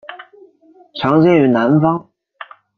[0.95, 2.09] 常见于南方。